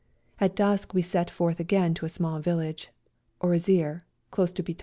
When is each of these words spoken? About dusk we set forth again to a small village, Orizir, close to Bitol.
About 0.39 0.55
dusk 0.55 0.93
we 0.95 1.03
set 1.03 1.29
forth 1.29 1.59
again 1.59 1.93
to 1.93 2.07
a 2.07 2.09
small 2.09 2.39
village, 2.39 2.89
Orizir, 3.39 4.01
close 4.31 4.51
to 4.55 4.63
Bitol. 4.63 4.79